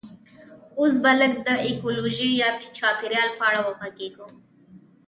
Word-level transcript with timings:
اوس 0.79 0.93
به 1.03 1.11
لږ 1.19 1.33
د 1.47 1.49
ایکولوژي 1.65 2.29
یا 2.41 2.49
چاپیریال 2.77 3.29
په 3.37 3.43
اړه 3.49 3.59
وغږیږو 3.63 4.27